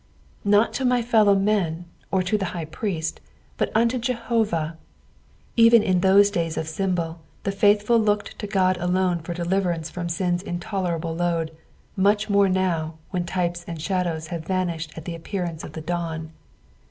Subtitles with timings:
[0.43, 3.21] Not to my fellow men or to the high priest,
[3.57, 4.79] but unto Jehovah;
[5.55, 10.07] even in those days of symbol the faithful looked to God alone for deliverance from
[10.07, 11.51] un'a intolerable toad,
[11.95, 16.31] much more now, when types and shadows have vanished at the appearance of the dawn.